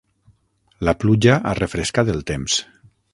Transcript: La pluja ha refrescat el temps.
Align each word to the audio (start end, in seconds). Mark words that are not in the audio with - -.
La 0.87 0.95
pluja 1.03 1.35
ha 1.49 1.53
refrescat 1.59 2.13
el 2.17 2.25
temps. 2.33 2.57